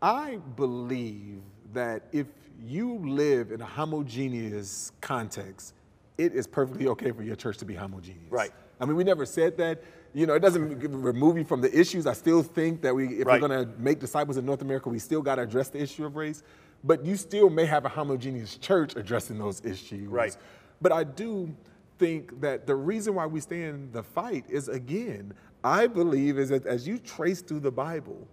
I 0.00 0.38
believe 0.56 1.42
that 1.74 2.04
if 2.12 2.26
you 2.58 3.00
live 3.06 3.52
in 3.52 3.60
a 3.60 3.66
homogeneous 3.66 4.92
context, 5.02 5.74
it 6.16 6.32
is 6.32 6.46
perfectly 6.46 6.88
okay 6.88 7.10
for 7.12 7.22
your 7.22 7.36
church 7.36 7.58
to 7.58 7.66
be 7.66 7.74
homogeneous. 7.74 8.30
Right. 8.30 8.52
I 8.80 8.86
mean, 8.86 8.96
we 8.96 9.04
never 9.04 9.26
said 9.26 9.58
that. 9.58 9.82
You 10.16 10.24
know, 10.24 10.32
it 10.32 10.40
doesn't 10.40 10.78
remove 10.80 11.36
you 11.36 11.44
from 11.44 11.60
the 11.60 11.78
issues. 11.78 12.06
I 12.06 12.14
still 12.14 12.42
think 12.42 12.80
that 12.80 12.94
we, 12.94 13.18
if 13.20 13.26
right. 13.26 13.38
we're 13.38 13.48
going 13.48 13.66
to 13.66 13.70
make 13.78 14.00
disciples 14.00 14.38
in 14.38 14.46
North 14.46 14.62
America, 14.62 14.88
we 14.88 14.98
still 14.98 15.20
got 15.20 15.34
to 15.34 15.42
address 15.42 15.68
the 15.68 15.78
issue 15.78 16.06
of 16.06 16.16
race. 16.16 16.42
But 16.82 17.04
you 17.04 17.16
still 17.16 17.50
may 17.50 17.66
have 17.66 17.84
a 17.84 17.90
homogeneous 17.90 18.56
church 18.56 18.96
addressing 18.96 19.38
those 19.38 19.62
issues. 19.62 20.08
Right. 20.08 20.34
But 20.80 20.92
I 20.92 21.04
do 21.04 21.54
think 21.98 22.40
that 22.40 22.66
the 22.66 22.74
reason 22.74 23.14
why 23.14 23.26
we 23.26 23.40
stay 23.40 23.64
in 23.64 23.92
the 23.92 24.02
fight 24.02 24.46
is 24.48 24.70
again, 24.70 25.34
I 25.62 25.86
believe 25.86 26.38
is 26.38 26.48
that 26.48 26.64
as 26.64 26.88
you 26.88 26.96
trace 26.96 27.42
through 27.42 27.60
the 27.60 27.70
Bible, 27.70 28.26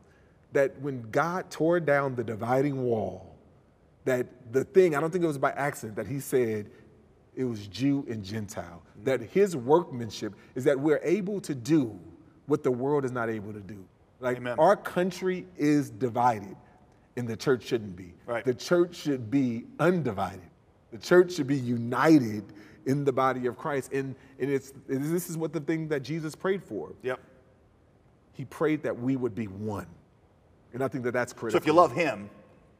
that 0.53 0.79
when 0.79 1.01
God 1.11 1.51
tore 1.51 1.81
down 1.81 2.15
the 2.15 2.23
dividing 2.23 2.81
wall, 2.81 3.35
that 4.05 4.53
the 4.53 4.63
thing, 4.63 4.95
I 4.95 5.01
don't 5.01 5.11
think 5.11 5.25
it 5.25 5.27
was 5.27 5.37
by 5.37 5.51
accident, 5.51 5.97
that 5.97 6.07
he 6.07 6.21
said, 6.21 6.69
it 7.35 7.43
was 7.43 7.67
Jew 7.67 8.05
and 8.09 8.23
Gentile. 8.23 8.81
That 9.03 9.21
his 9.21 9.55
workmanship 9.55 10.35
is 10.55 10.63
that 10.63 10.79
we're 10.79 11.01
able 11.03 11.41
to 11.41 11.55
do 11.55 11.99
what 12.45 12.63
the 12.63 12.71
world 12.71 13.05
is 13.05 13.11
not 13.11 13.29
able 13.29 13.53
to 13.53 13.59
do. 13.59 13.83
Like 14.19 14.37
Amen. 14.37 14.55
our 14.59 14.75
country 14.75 15.45
is 15.57 15.89
divided, 15.89 16.55
and 17.17 17.27
the 17.27 17.35
church 17.35 17.63
shouldn't 17.63 17.95
be. 17.95 18.13
Right. 18.25 18.43
The 18.43 18.53
church 18.53 18.95
should 18.95 19.29
be 19.29 19.65
undivided. 19.79 20.41
The 20.91 20.99
church 20.99 21.33
should 21.33 21.47
be 21.47 21.57
united 21.57 22.45
in 22.85 23.03
the 23.03 23.11
body 23.11 23.47
of 23.47 23.57
Christ. 23.57 23.91
And, 23.93 24.15
and 24.39 24.49
it's, 24.49 24.73
this 24.87 25.29
is 25.29 25.37
what 25.37 25.53
the 25.53 25.59
thing 25.59 25.87
that 25.89 26.01
Jesus 26.01 26.35
prayed 26.35 26.63
for. 26.63 26.93
Yep. 27.01 27.19
He 28.33 28.45
prayed 28.45 28.83
that 28.83 28.97
we 28.97 29.15
would 29.15 29.35
be 29.35 29.47
one. 29.47 29.87
And 30.73 30.83
I 30.83 30.87
think 30.87 31.03
that 31.03 31.11
that's 31.11 31.33
critical. 31.33 31.59
So 31.59 31.61
if 31.61 31.67
you 31.67 31.73
love 31.73 31.93
him, 31.93 32.29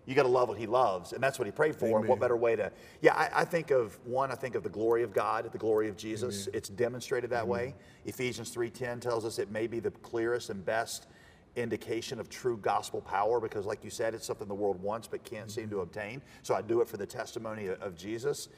you 0.06 0.16
got 0.16 0.24
to 0.24 0.30
love 0.30 0.50
what 0.50 0.58
he 0.58 0.68
loves 0.68 1.14
and 1.14 1.24
that's 1.24 1.40
what 1.40 1.46
he 1.46 1.52
prayed 1.52 1.76
for 1.76 1.86
Amen. 1.86 2.02
and 2.02 2.08
what 2.10 2.20
better 2.20 2.36
way 2.36 2.56
to 2.56 2.72
yeah 3.02 3.14
I, 3.14 3.42
I, 3.42 3.46
think 3.46 3.72
of 3.72 3.98
one 4.06 4.32
i 4.32 4.36
think 4.36 4.56
of 4.56 4.64
the 4.64 4.70
glory 4.70 5.04
of 5.04 5.14
god 5.14 5.50
the 5.52 5.58
glory 5.58 5.88
of 5.90 5.98
jesus 5.98 6.48
Amen. 6.48 6.58
it's 6.58 6.70
demonstrated 6.70 7.30
that 7.30 7.44
Amen. 7.44 7.50
way 7.50 7.76
ephesians 8.06 8.54
3.10 8.54 9.02
tells 9.02 9.26
us 9.26 9.40
it 9.40 9.52
may 9.52 9.68
be 9.68 9.80
the 9.80 9.92
clearest 9.92 10.50
and 10.50 10.66
best 10.66 11.08
indication 11.56 12.20
of 12.20 12.30
true 12.30 12.58
gospel 12.58 13.02
power 13.02 13.40
because 13.40 13.66
like 13.66 13.84
you 13.84 13.90
said 13.90 14.14
it's 14.14 14.26
something 14.26 14.48
the 14.48 14.54
world 14.54 14.82
wants 14.82 15.08
but 15.08 15.24
can't 15.24 15.52
seem 15.52 15.70
to 15.70 15.82
obtain 15.82 16.22
so 16.42 16.56
i 16.56 16.62
do 16.62 16.82
it 16.82 16.88
for 16.88 16.98
the 16.98 17.06
testimony 17.06 17.68
of, 17.68 17.82
of 17.82 17.96
jesus 17.96 18.50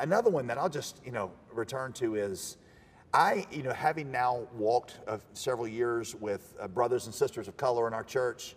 another 0.00 0.30
one 0.30 0.46
that 0.46 0.58
i'll 0.58 0.68
just 0.68 1.00
you 1.04 1.12
know 1.12 1.30
return 1.52 1.92
to 1.92 2.16
is 2.16 2.56
I, 3.12 3.46
you 3.50 3.64
know, 3.64 3.72
having 3.72 4.12
now 4.12 4.46
walked 4.54 5.00
uh, 5.08 5.18
several 5.32 5.66
years 5.66 6.14
with 6.14 6.54
uh, 6.60 6.68
brothers 6.68 7.06
and 7.06 7.14
sisters 7.14 7.48
of 7.48 7.56
color 7.56 7.88
in 7.88 7.94
our 7.94 8.04
church, 8.04 8.54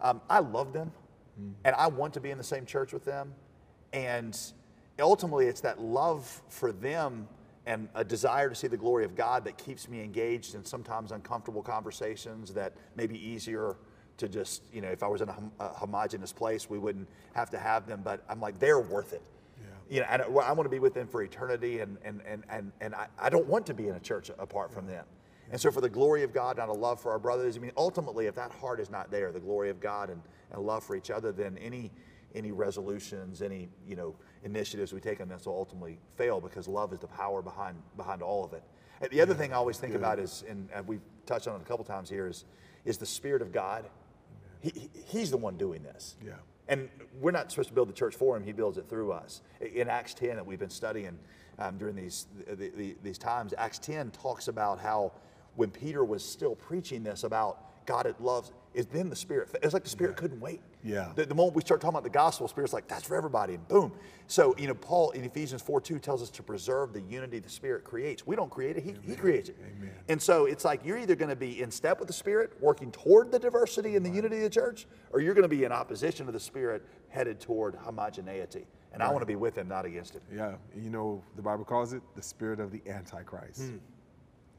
um, 0.00 0.20
I 0.28 0.40
love 0.40 0.74
them. 0.74 0.92
Mm. 1.40 1.52
And 1.64 1.74
I 1.76 1.86
want 1.86 2.14
to 2.14 2.20
be 2.20 2.30
in 2.30 2.38
the 2.38 2.44
same 2.44 2.66
church 2.66 2.92
with 2.92 3.04
them. 3.04 3.34
And 3.92 4.38
ultimately, 5.00 5.46
it's 5.46 5.60
that 5.62 5.80
love 5.80 6.42
for 6.48 6.72
them 6.72 7.28
and 7.66 7.88
a 7.94 8.04
desire 8.04 8.48
to 8.48 8.54
see 8.54 8.66
the 8.66 8.76
glory 8.76 9.04
of 9.04 9.14
God 9.14 9.44
that 9.44 9.56
keeps 9.56 9.88
me 9.88 10.02
engaged 10.02 10.54
in 10.54 10.64
sometimes 10.64 11.12
uncomfortable 11.12 11.62
conversations 11.62 12.52
that 12.52 12.74
may 12.94 13.06
be 13.06 13.18
easier 13.18 13.76
to 14.18 14.28
just, 14.28 14.62
you 14.72 14.80
know, 14.80 14.88
if 14.88 15.02
I 15.02 15.08
was 15.08 15.22
in 15.22 15.28
a, 15.28 15.32
hom- 15.32 15.52
a 15.58 15.68
homogenous 15.68 16.32
place, 16.32 16.68
we 16.68 16.78
wouldn't 16.78 17.08
have 17.34 17.50
to 17.50 17.58
have 17.58 17.86
them. 17.86 18.02
But 18.04 18.22
I'm 18.28 18.40
like, 18.40 18.58
they're 18.58 18.80
worth 18.80 19.12
it. 19.12 19.22
Yeah. 19.58 19.94
You 19.94 20.00
know, 20.00 20.06
and 20.10 20.22
I 20.22 20.52
want 20.52 20.64
to 20.64 20.68
be 20.68 20.78
with 20.78 20.94
them 20.94 21.08
for 21.08 21.22
eternity, 21.22 21.80
and, 21.80 21.96
and, 22.04 22.20
and, 22.26 22.44
and, 22.48 22.72
and 22.80 22.94
I, 22.94 23.06
I 23.18 23.28
don't 23.28 23.46
want 23.46 23.66
to 23.66 23.74
be 23.74 23.88
in 23.88 23.94
a 23.94 24.00
church 24.00 24.30
apart 24.38 24.72
from 24.72 24.86
them. 24.86 25.04
And 25.50 25.60
so, 25.60 25.70
for 25.70 25.80
the 25.80 25.88
glory 25.88 26.22
of 26.22 26.32
God, 26.32 26.56
not 26.56 26.68
a 26.68 26.72
love 26.72 27.00
for 27.00 27.12
our 27.12 27.18
brothers, 27.18 27.56
I 27.56 27.60
mean, 27.60 27.72
ultimately, 27.76 28.26
if 28.26 28.34
that 28.36 28.50
heart 28.52 28.80
is 28.80 28.90
not 28.90 29.10
there, 29.10 29.30
the 29.30 29.40
glory 29.40 29.70
of 29.70 29.80
God 29.80 30.10
and, 30.10 30.20
and 30.52 30.62
love 30.62 30.82
for 30.84 30.96
each 30.96 31.10
other, 31.10 31.32
then 31.32 31.58
any 31.58 31.90
any 32.34 32.50
resolutions, 32.50 33.42
any 33.42 33.68
you 33.86 33.94
know 33.96 34.14
initiatives 34.42 34.92
we 34.92 35.00
take 35.00 35.20
on 35.20 35.28
this 35.28 35.46
will 35.46 35.54
ultimately 35.54 35.98
fail 36.16 36.40
because 36.40 36.66
love 36.66 36.92
is 36.92 36.98
the 36.98 37.06
power 37.06 37.42
behind 37.42 37.76
behind 37.96 38.22
all 38.22 38.44
of 38.44 38.52
it. 38.52 38.62
And 39.00 39.10
the 39.10 39.20
other 39.20 39.34
thing 39.34 39.52
I 39.52 39.56
always 39.56 39.78
think 39.78 39.92
Good. 39.92 40.00
about 40.00 40.18
is, 40.18 40.44
and 40.48 40.68
we've 40.86 41.02
touched 41.26 41.46
on 41.46 41.56
it 41.56 41.62
a 41.62 41.64
couple 41.66 41.84
times 41.84 42.08
here, 42.08 42.26
is 42.26 42.44
is 42.84 42.98
the 42.98 43.06
Spirit 43.06 43.42
of 43.42 43.52
God. 43.52 43.84
he, 44.60 44.70
he- 44.70 44.90
he's 45.06 45.30
the 45.30 45.36
one 45.36 45.56
doing 45.56 45.82
this. 45.82 46.16
Yeah. 46.24 46.32
And 46.68 46.88
we're 47.20 47.30
not 47.30 47.50
supposed 47.50 47.68
to 47.68 47.74
build 47.74 47.88
the 47.90 47.92
church 47.94 48.14
for 48.16 48.36
him, 48.36 48.42
he 48.42 48.52
builds 48.52 48.78
it 48.78 48.88
through 48.88 49.12
us. 49.12 49.42
In 49.60 49.88
Acts 49.88 50.14
10 50.14 50.36
that 50.36 50.46
we've 50.46 50.58
been 50.58 50.70
studying 50.70 51.18
um, 51.58 51.76
during 51.76 51.94
these, 51.94 52.26
the, 52.48 52.70
the, 52.70 52.96
these 53.02 53.18
times, 53.18 53.52
Acts 53.58 53.78
10 53.78 54.10
talks 54.12 54.48
about 54.48 54.80
how 54.80 55.12
when 55.56 55.70
Peter 55.70 56.04
was 56.04 56.24
still 56.24 56.54
preaching 56.54 57.02
this 57.02 57.24
about 57.24 57.86
God 57.86 58.06
it 58.06 58.20
loves, 58.20 58.52
is 58.72 58.86
then 58.86 59.08
the 59.08 59.16
Spirit, 59.16 59.48
It's 59.62 59.72
like 59.72 59.84
the 59.84 59.90
Spirit 59.90 60.16
couldn't 60.16 60.40
wait. 60.40 60.60
Yeah. 60.82 61.12
The, 61.14 61.26
the 61.26 61.34
moment 61.34 61.54
we 61.54 61.62
start 61.62 61.80
talking 61.80 61.94
about 61.94 62.02
the 62.02 62.10
gospel, 62.10 62.48
Spirit's 62.48 62.72
like, 62.72 62.88
that's 62.88 63.04
for 63.04 63.16
everybody, 63.16 63.54
and 63.54 63.68
boom. 63.68 63.92
So, 64.26 64.54
you 64.58 64.66
know, 64.66 64.74
Paul 64.74 65.10
in 65.12 65.24
Ephesians 65.24 65.62
4 65.62 65.80
2 65.80 65.98
tells 65.98 66.22
us 66.22 66.30
to 66.30 66.42
preserve 66.42 66.92
the 66.92 67.00
unity 67.02 67.38
the 67.38 67.48
Spirit 67.48 67.84
creates. 67.84 68.26
We 68.26 68.36
don't 68.36 68.50
create 68.50 68.76
it, 68.76 68.84
He, 68.84 68.96
he 69.06 69.14
creates 69.14 69.48
it. 69.48 69.56
Amen. 69.60 69.92
And 70.08 70.20
so 70.20 70.46
it's 70.46 70.64
like 70.64 70.84
you're 70.84 70.98
either 70.98 71.14
going 71.14 71.28
to 71.28 71.36
be 71.36 71.62
in 71.62 71.70
step 71.70 71.98
with 71.98 72.08
the 72.08 72.14
Spirit, 72.14 72.52
working 72.60 72.90
toward 72.90 73.30
the 73.30 73.38
diversity 73.38 73.96
and 73.96 74.04
the 74.04 74.10
unity 74.10 74.36
of 74.38 74.42
the 74.42 74.50
church, 74.50 74.86
or 75.12 75.20
you're 75.20 75.34
going 75.34 75.48
to 75.48 75.56
be 75.56 75.64
in 75.64 75.72
opposition 75.72 76.26
to 76.26 76.32
the 76.32 76.40
Spirit, 76.40 76.84
headed 77.08 77.40
toward 77.40 77.76
homogeneity. 77.76 78.66
And 78.92 79.02
I 79.02 79.10
want 79.10 79.22
to 79.22 79.26
be 79.26 79.34
with 79.34 79.58
Him, 79.58 79.68
not 79.68 79.84
against 79.84 80.14
Him. 80.14 80.22
Yeah, 80.32 80.54
you 80.76 80.88
know, 80.88 81.22
the 81.34 81.42
Bible 81.42 81.64
calls 81.64 81.92
it 81.92 82.02
the 82.14 82.22
spirit 82.22 82.60
of 82.60 82.70
the 82.70 82.80
Antichrist. 82.88 83.62
Hmm. 83.62 83.76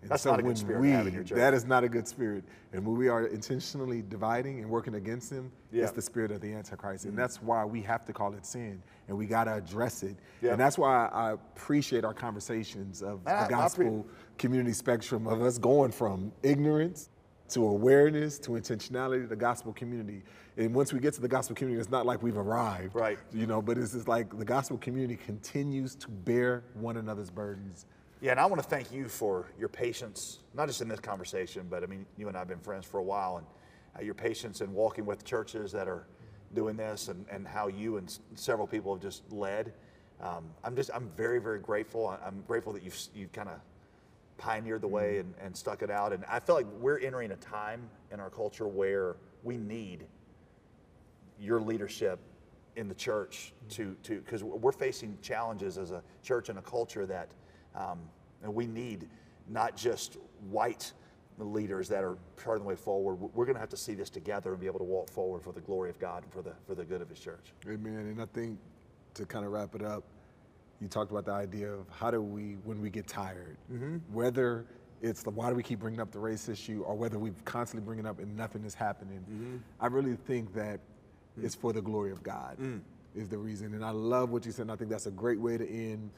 And. 0.05 0.12
That's 0.12 0.25
not 0.25 0.39
a 0.39 0.43
good 0.43 0.47
when 0.47 0.55
spirit 0.55 0.83
to 0.83 0.89
have 0.91 1.07
in 1.07 1.13
your 1.13 1.24
church. 1.24 1.38
That 1.38 1.53
is 1.53 1.65
not 1.65 1.83
a 1.83 1.89
good 1.89 2.07
spirit. 2.07 2.43
And 2.74 2.85
when 2.85 2.95
we 2.95 3.07
are 3.07 3.25
intentionally 3.25 4.03
dividing 4.07 4.59
and 4.59 4.69
working 4.69 4.95
against 4.95 5.31
him, 5.31 5.51
Yeah. 5.71 5.83
it's 5.83 5.91
the 5.91 6.01
spirit 6.01 6.31
of 6.31 6.41
the 6.41 6.53
Antichrist. 6.53 7.05
And 7.05 7.13
mm-hmm. 7.13 7.21
that's 7.21 7.41
why 7.41 7.65
we 7.65 7.81
have 7.81 8.05
to 8.05 8.13
call 8.13 8.33
it 8.33 8.45
sin 8.45 8.81
and 9.07 9.17
we 9.17 9.25
got 9.25 9.45
to 9.45 9.55
address 9.55 10.03
it. 10.03 10.15
Yeah. 10.41 10.51
And 10.51 10.59
that's 10.59 10.77
why 10.77 11.07
I 11.07 11.31
appreciate 11.31 12.05
our 12.05 12.13
conversations 12.13 13.01
of 13.01 13.25
I- 13.25 13.43
the 13.43 13.50
gospel 13.50 14.05
community 14.38 14.74
spectrum 14.74 15.27
of 15.27 15.41
us 15.41 15.57
going 15.57 15.91
from 15.91 16.31
ignorance 16.43 17.09
to 17.50 17.63
awareness 17.65 18.39
to 18.39 18.51
intentionality, 18.51 19.27
the 19.27 19.35
gospel 19.35 19.74
community. 19.74 20.24
And 20.57 20.74
once 20.74 20.93
we 20.93 21.00
get 21.00 21.13
to 21.15 21.21
the 21.21 21.27
gospel 21.27 21.55
community, 21.55 21.79
it's 21.79 21.91
not 21.91 22.05
like 22.05 22.24
we've 22.24 22.38
arrived. 22.38 22.95
Right. 22.95 23.19
You 23.33 23.45
know, 23.45 23.62
but 23.62 23.77
it's 23.77 23.91
just 23.91 24.07
like 24.07 24.38
the 24.38 24.45
gospel 24.45 24.77
community 24.77 25.17
continues 25.17 25.95
to 25.95 26.09
bear 26.09 26.63
one 26.74 26.97
another's 26.97 27.29
burdens. 27.29 27.85
Yeah, 28.25 28.32
and 28.32 28.39
I 28.39 28.48
want 28.48 28.60
to 28.60 28.67
thank 28.67 28.91
you 28.91 29.08
for 29.08 29.46
your 29.60 29.70
patience, 29.70 30.39
not 30.55 30.67
just 30.67 30.82
in 30.82 30.88
this 30.88 31.00
conversation, 31.00 31.67
but 31.70 31.84
I 31.84 31.86
mean, 31.86 32.08
you 32.17 32.27
and 32.27 32.36
I 32.36 32.39
have 32.39 32.48
been 32.48 32.58
friends 32.58 32.84
for 32.84 32.98
a 32.98 33.03
while, 33.03 33.38
and 33.38 33.46
uh, 33.96 34.03
your 34.03 34.15
patience 34.15 34.62
in 34.62 34.74
walking 34.74 35.05
with 35.05 35.24
churches 35.24 35.72
that 35.74 35.88
are 35.88 36.08
doing 36.55 36.75
this, 36.75 37.08
and, 37.08 37.24
and 37.29 37.48
how 37.48 37.67
you 37.67 37.98
and 37.98 38.08
s- 38.10 38.22
several 38.34 38.65
people 38.65 38.96
have 38.96 39.00
just 39.03 39.32
led. 39.32 39.74
Um, 40.20 40.46
I'm 40.63 40.75
just, 40.75 40.89
I'm 40.91 41.12
very, 41.15 41.39
very 41.39 41.60
grateful. 41.60 42.08
I- 42.08 42.17
I'm 42.25 42.44
grateful 42.48 42.74
that 42.74 42.82
you've, 42.82 42.98
you've 43.13 43.32
kind 43.32 43.48
of 43.48 43.60
pioneered 44.39 44.82
the 44.82 44.88
way 44.88 45.20
and, 45.20 45.32
and 45.39 45.55
stuck 45.55 45.84
it 45.84 45.91
out. 45.91 46.12
And 46.12 46.25
I 46.27 46.39
feel 46.39 46.55
like 46.55 46.65
we're 46.79 46.98
entering 46.98 47.29
a 47.29 47.36
time 47.36 47.88
in 48.12 48.20
our 48.20 48.32
culture 48.32 48.67
where 48.67 49.17
we 49.44 49.55
need 49.55 50.08
your 51.39 51.62
leadership 51.62 52.17
in 52.75 52.88
the 52.88 52.96
church 52.96 53.53
to 53.70 53.96
to 54.01 54.20
because 54.20 54.44
we're 54.44 54.72
facing 54.72 55.15
challenges 55.22 55.77
as 55.77 55.91
a 55.91 56.01
church 56.24 56.50
and 56.50 56.58
a 56.58 56.62
culture 56.63 57.05
that 57.05 57.29
um, 57.75 58.00
and 58.44 58.53
we 58.53 58.65
need 58.67 59.08
not 59.48 59.75
just 59.75 60.17
white 60.50 60.91
leaders 61.38 61.89
that 61.89 62.03
are 62.03 62.17
charting 62.41 62.63
the 62.63 62.70
way 62.70 62.75
forward. 62.75 63.15
We're 63.15 63.46
going 63.46 63.55
to 63.55 63.60
have 63.60 63.70
to 63.70 63.77
see 63.77 63.94
this 63.94 64.10
together 64.10 64.51
and 64.51 64.60
be 64.60 64.67
able 64.67 64.79
to 64.79 64.86
walk 64.86 65.10
forward 65.10 65.44
for 65.44 65.51
the 65.51 65.62
glory 65.62 65.89
of 65.89 66.00
God 66.00 66.24
and 66.24 66.32
for 66.32 66.41
the 66.41 66.53
for 66.65 66.75
the 66.75 66.86
good 66.86 67.01
of 67.01 67.10
His 67.10 67.20
church. 67.20 67.53
Amen. 67.67 67.94
And 67.94 68.22
I 68.22 68.25
think 68.25 68.58
to 69.15 69.25
kind 69.25 69.46
of 69.46 69.51
wrap 69.51 69.75
it 69.75 69.84
up, 69.84 70.03
you 70.82 70.88
talked 70.88 71.12
about 71.12 71.25
the 71.25 71.32
idea 71.32 71.72
of 71.72 71.88
how 71.89 72.12
do 72.12 72.22
we, 72.22 72.58
when 72.63 72.82
we 72.82 72.89
get 72.89 73.08
tired, 73.08 73.58
mm-hmm. 73.72 73.98
whether 74.13 74.65
it's 75.01 75.24
the 75.24 75.29
why 75.29 75.50
do 75.50 75.55
we 75.55 75.63
keep 75.63 75.79
bringing 75.79 76.00
up 76.00 76.12
the 76.12 76.20
race 76.20 76.50
issue 76.50 76.84
or 76.86 76.96
whether 76.96 77.20
we 77.20 77.32
constantly 77.44 77.86
bring 77.86 78.00
it 78.00 78.05
up 78.05 78.20
and 78.20 78.36
nothing 78.36 78.63
is 78.63 78.74
happening. 78.74 79.20
Mm-hmm. 79.20 79.58
I 79.79 79.88
really 79.88 80.15
think 80.15 80.53
that 80.53 80.79
it's 81.41 81.55
mm. 81.55 81.62
for 81.62 81.74
the 81.74 81.82
glory 81.82 82.12
of 82.12 82.24
God 82.24 82.58
mm. 82.60 82.79
is 83.13 83.29
the 83.29 83.38
reason. 83.38 83.74
And 83.74 83.84
I 83.84 83.91
love 83.91 84.32
what 84.32 84.46
you 84.46 84.51
said. 84.51 84.63
And 84.63 84.72
I 84.72 84.75
think 84.75 84.89
that's 84.89 85.05
a 85.05 85.12
great 85.12 85.39
way 85.39 85.58
to 85.58 85.70
end 85.70 86.10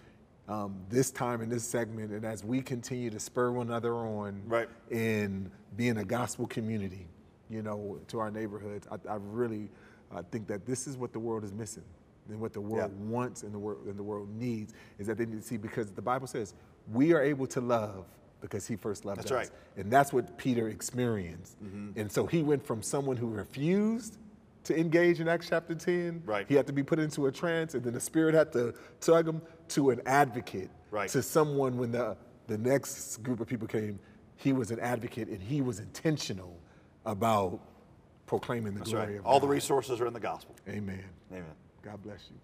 um, 0.47 0.75
this 0.89 1.11
time 1.11 1.41
in 1.41 1.49
this 1.49 1.63
segment. 1.63 2.11
And 2.11 2.23
as 2.25 2.43
we 2.43 2.61
continue 2.61 3.09
to 3.09 3.19
spur 3.19 3.51
one 3.51 3.67
another 3.67 3.93
on 3.95 4.41
Right. 4.45 4.69
in 4.89 5.51
being 5.75 5.97
a 5.97 6.05
gospel 6.05 6.47
community, 6.47 7.07
you 7.49 7.61
know, 7.61 7.99
to 8.07 8.19
our 8.19 8.31
neighborhoods, 8.31 8.87
I, 8.91 8.95
I 9.11 9.15
really 9.15 9.69
uh, 10.11 10.23
think 10.31 10.47
that 10.47 10.65
this 10.65 10.87
is 10.87 10.95
what 10.97 11.11
the 11.11 11.19
world 11.19 11.43
is 11.43 11.51
missing. 11.53 11.83
And 12.29 12.39
what 12.41 12.53
the 12.53 12.61
world 12.61 12.91
Yeah. 12.97 13.05
wants 13.09 13.43
and 13.43 13.53
the 13.53 13.59
world 13.59 13.85
and 13.85 13.97
the 13.97 14.03
world 14.03 14.29
needs 14.37 14.73
is 14.99 15.07
that 15.07 15.17
they 15.17 15.25
need 15.25 15.41
to 15.41 15.47
see 15.47 15.57
because 15.57 15.91
the 15.91 16.01
Bible 16.01 16.27
says 16.27 16.53
we 16.91 17.13
are 17.13 17.21
able 17.21 17.47
to 17.47 17.61
love 17.61 18.05
because 18.41 18.67
he 18.67 18.75
first 18.75 19.03
loved 19.05 19.19
That's 19.19 19.31
us. 19.31 19.35
right. 19.35 19.49
And 19.77 19.91
that's 19.91 20.11
what 20.13 20.37
Peter 20.37 20.67
experienced. 20.69 21.57
And 21.95 22.11
so 22.11 22.25
he 22.25 22.43
went 22.43 22.65
from 22.65 22.81
someone 22.81 23.17
who 23.17 23.27
refused 23.27 24.17
to 24.67 24.77
engage 24.77 25.21
in 25.21 25.27
Acts 25.27 25.47
chapter 25.49 25.73
10. 25.73 26.23
Right. 26.25 26.45
He 26.47 26.53
had 26.55 26.67
to 26.67 26.73
be 26.73 26.83
put 26.83 26.99
into 26.99 27.27
a 27.27 27.31
trance, 27.31 27.73
and 27.73 27.83
then 27.83 27.93
the 27.93 27.99
Spirit 28.01 28.35
had 28.35 28.51
to 28.53 28.73
tug 28.99 29.27
him 29.27 29.41
to 29.69 29.91
an 29.91 30.01
advocate. 30.05 30.69
Right. 30.91 31.09
To 31.09 31.23
someone 31.23 31.77
when 31.77 31.91
the, 31.91 32.17
the 32.47 32.57
next 32.57 33.17
group 33.23 33.39
of 33.39 33.47
people 33.47 33.67
came, 33.67 33.97
he 34.35 34.53
was 34.53 34.71
an 34.71 34.79
advocate 34.79 35.29
and 35.29 35.41
he 35.41 35.61
was 35.61 35.79
intentional 35.79 36.59
about 37.05 37.59
proclaiming 38.25 38.73
the 38.73 38.79
That's 38.79 38.91
glory 38.91 39.07
right. 39.13 39.19
of 39.19 39.25
All 39.25 39.39
the 39.39 39.47
resources 39.47 39.99
are 39.99 40.07
in 40.07 40.13
the 40.13 40.19
gospel. 40.19 40.55
Amen. 40.67 41.03
Amen. 41.31 41.45
God 41.81 42.01
bless 42.03 42.25
you. 42.29 42.37